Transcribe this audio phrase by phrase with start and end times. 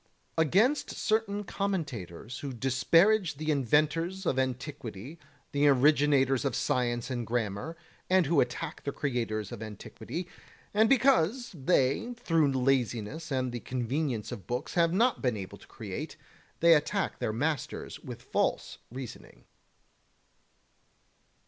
[0.37, 0.47] 29.
[0.49, 5.19] Against certain commentators who disparage the inventors of antiquity,
[5.51, 7.77] the originators of science and grammar,
[8.09, 10.27] and who attack the creators of antiquity;
[10.73, 15.67] and because they through laziness and the convenience of books have not been able to
[15.67, 16.17] create,
[16.61, 19.45] they attack their masters with false reasoning.